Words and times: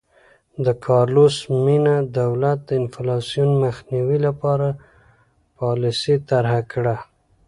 د 0.65 0.67
کارلوس 0.85 1.37
مینم 1.63 1.99
دولت 2.19 2.59
د 2.65 2.69
انفلاسیون 2.81 3.49
مخنیوي 3.63 4.17
لپاره 4.27 4.67
پالیسي 5.59 6.15
طرحه 6.29 6.61
کړه. 6.71 6.95